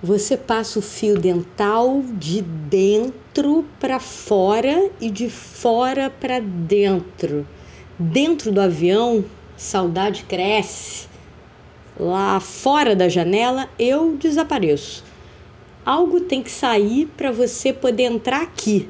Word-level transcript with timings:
Você 0.00 0.36
passa 0.36 0.78
o 0.78 0.82
fio 0.82 1.18
dental 1.18 2.04
de 2.12 2.40
dentro 2.40 3.64
para 3.80 3.98
fora 3.98 4.92
e 5.00 5.10
de 5.10 5.28
fora 5.28 6.08
para 6.08 6.38
dentro. 6.38 7.44
Dentro 7.98 8.52
do 8.52 8.60
avião, 8.60 9.24
saudade 9.56 10.22
cresce. 10.22 11.08
Lá 11.98 12.38
fora 12.38 12.94
da 12.94 13.08
janela, 13.08 13.68
eu 13.76 14.16
desapareço. 14.16 15.02
Algo 15.84 16.20
tem 16.20 16.44
que 16.44 16.50
sair 16.52 17.06
para 17.16 17.32
você 17.32 17.72
poder 17.72 18.04
entrar 18.04 18.42
aqui. 18.42 18.88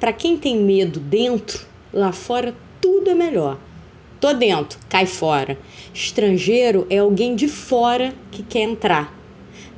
Para 0.00 0.10
quem 0.10 0.38
tem 0.38 0.56
medo 0.56 0.98
dentro, 0.98 1.66
lá 1.92 2.12
fora 2.12 2.54
tudo 2.80 3.10
é 3.10 3.14
melhor. 3.14 3.58
Tô 4.20 4.32
dentro, 4.32 4.78
cai 4.88 5.04
fora. 5.04 5.58
Estrangeiro 5.92 6.86
é 6.88 6.96
alguém 6.96 7.36
de 7.36 7.46
fora 7.46 8.14
que 8.30 8.42
quer 8.42 8.62
entrar. 8.62 9.15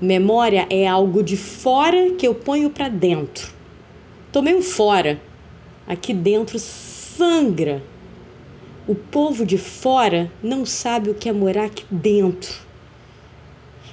Memória 0.00 0.66
é 0.70 0.87
algo 0.87 1.23
de 1.23 1.37
fora 1.37 2.12
que 2.12 2.27
eu 2.27 2.34
ponho 2.34 2.70
para 2.70 2.88
dentro. 2.88 3.52
Tomei 4.30 4.54
um 4.54 4.62
fora. 4.62 5.20
Aqui 5.87 6.14
dentro 6.14 6.59
sangra. 6.59 7.82
O 8.87 8.95
povo 8.95 9.45
de 9.45 9.59
fora 9.59 10.30
não 10.42 10.64
sabe 10.64 11.10
o 11.10 11.14
que 11.14 11.28
é 11.28 11.32
morar 11.32 11.64
aqui 11.64 11.84
dentro. 11.91 12.54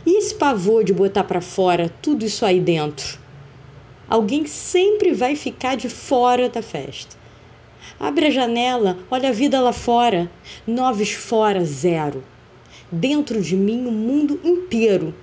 E 0.05 0.19
esse 0.19 0.35
pavor 0.35 0.83
de 0.83 0.93
botar 0.93 1.23
para 1.23 1.41
fora 1.41 1.89
tudo 2.01 2.23
isso 2.23 2.45
aí 2.45 2.59
dentro? 2.59 3.17
Alguém 4.07 4.45
sempre 4.45 5.11
vai 5.11 5.35
ficar 5.35 5.75
de 5.75 5.89
fora 5.89 6.47
da 6.47 6.61
festa. 6.61 7.17
Abre 7.99 8.27
a 8.27 8.29
janela, 8.29 8.99
olha 9.09 9.29
a 9.29 9.33
vida 9.33 9.59
lá 9.59 9.73
fora. 9.73 10.29
Noves 10.67 11.13
fora, 11.13 11.65
zero. 11.65 12.23
Dentro 12.91 13.41
de 13.41 13.55
mim, 13.55 13.87
o 13.87 13.91
mundo 13.91 14.39
inteiro 14.43 15.15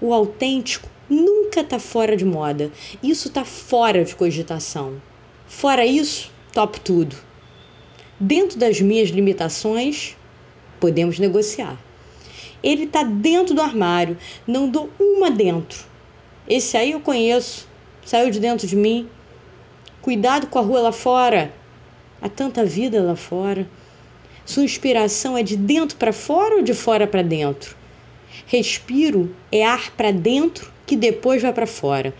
o 0.00 0.12
autêntico 0.12 0.88
nunca 1.08 1.60
está 1.60 1.78
fora 1.78 2.16
de 2.16 2.24
moda. 2.24 2.70
Isso 3.02 3.28
está 3.28 3.44
fora 3.44 4.04
de 4.04 4.14
cogitação. 4.14 5.00
Fora 5.46 5.84
isso, 5.86 6.30
top 6.52 6.80
tudo. 6.80 7.16
Dentro 8.20 8.58
das 8.58 8.80
minhas 8.80 9.10
limitações, 9.10 10.16
podemos 10.80 11.18
negociar. 11.18 11.78
Ele 12.62 12.84
está 12.84 13.02
dentro 13.02 13.54
do 13.54 13.62
armário, 13.62 14.18
não 14.46 14.68
dou 14.68 14.90
uma 14.98 15.30
dentro. 15.30 15.84
Esse 16.48 16.76
aí 16.76 16.92
eu 16.92 17.00
conheço, 17.00 17.68
saiu 18.04 18.30
de 18.30 18.40
dentro 18.40 18.66
de 18.66 18.74
mim. 18.74 19.08
Cuidado 20.02 20.46
com 20.48 20.58
a 20.58 20.62
rua 20.62 20.80
lá 20.80 20.92
fora. 20.92 21.52
Há 22.20 22.28
tanta 22.28 22.64
vida 22.64 23.00
lá 23.00 23.14
fora. 23.14 23.68
Sua 24.44 24.64
inspiração 24.64 25.36
é 25.36 25.42
de 25.42 25.56
dentro 25.56 25.96
para 25.96 26.12
fora 26.12 26.56
ou 26.56 26.62
de 26.62 26.74
fora 26.74 27.06
para 27.06 27.22
dentro? 27.22 27.76
Respiro 28.46 29.34
é 29.50 29.64
ar 29.64 29.90
para 29.92 30.10
dentro 30.10 30.72
que 30.86 30.96
depois 30.96 31.42
vai 31.42 31.52
para 31.52 31.66
fora. 31.66 32.14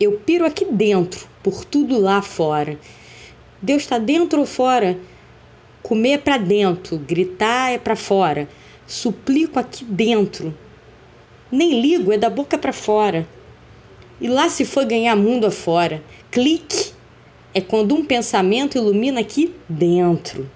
Eu 0.00 0.12
piro 0.12 0.44
aqui 0.44 0.64
dentro, 0.64 1.26
por 1.42 1.64
tudo 1.64 1.98
lá 1.98 2.20
fora. 2.20 2.78
Deus 3.62 3.82
está 3.82 3.98
dentro 3.98 4.40
ou 4.40 4.46
fora? 4.46 4.98
Comer 5.82 6.12
é 6.12 6.18
para 6.18 6.36
dentro, 6.36 6.98
gritar 6.98 7.72
é 7.72 7.78
para 7.78 7.94
fora. 7.94 8.48
Suplico 8.86 9.58
aqui 9.58 9.84
dentro. 9.84 10.54
Nem 11.50 11.80
ligo, 11.80 12.12
é 12.12 12.18
da 12.18 12.28
boca 12.28 12.58
para 12.58 12.72
fora. 12.72 13.26
E 14.20 14.28
lá 14.28 14.48
se 14.48 14.64
for 14.64 14.84
ganhar 14.84 15.14
mundo 15.14 15.46
afora. 15.46 16.02
Clique 16.30 16.92
é 17.52 17.60
quando 17.60 17.94
um 17.94 18.04
pensamento 18.04 18.76
ilumina 18.76 19.20
aqui 19.20 19.54
dentro. 19.68 20.50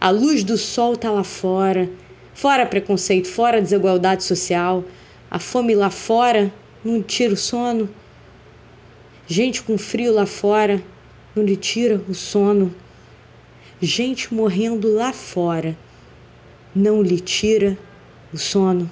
A 0.00 0.10
luz 0.10 0.42
do 0.42 0.56
sol 0.56 0.94
está 0.94 1.10
lá 1.10 1.24
fora. 1.24 1.90
Fora 2.34 2.66
preconceito, 2.66 3.28
fora 3.28 3.62
desigualdade 3.62 4.24
social, 4.24 4.84
a 5.30 5.38
fome 5.38 5.72
lá 5.74 5.88
fora 5.88 6.52
não 6.84 7.00
tira 7.00 7.32
o 7.32 7.36
sono. 7.36 7.88
Gente 9.26 9.62
com 9.62 9.78
frio 9.78 10.12
lá 10.12 10.26
fora 10.26 10.82
não 11.34 11.44
lhe 11.44 11.56
tira 11.56 12.02
o 12.08 12.12
sono. 12.12 12.74
Gente 13.80 14.34
morrendo 14.34 14.92
lá 14.92 15.12
fora 15.12 15.76
não 16.74 17.02
lhe 17.02 17.20
tira 17.20 17.78
o 18.32 18.36
sono. 18.36 18.90